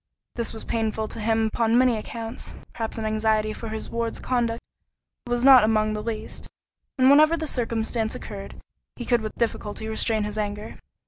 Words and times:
This 0.33 0.51
was 0.51 0.63
painful 0.63 1.07
to 1.09 1.19
him 1.19 1.45
upon 1.53 1.77
many 1.77 1.95
accounts; 1.95 2.55
perhaps 2.73 2.97
an 2.97 3.05
anxiety 3.05 3.53
for 3.53 3.69
his 3.69 3.87
ward's 3.87 4.19
conduct 4.19 4.59
was 5.27 5.43
not 5.43 5.63
among 5.63 5.93
the 5.93 6.01
least; 6.01 6.47
and 6.97 7.07
whenever 7.11 7.37
the 7.37 7.45
circumstance 7.45 8.15
occurred, 8.15 8.55
he 8.95 9.05
could 9.05 9.21
with 9.21 9.35
difficulty 9.37 9.87
restrain 9.87 10.23
his 10.23 10.39
anger. 10.39 10.79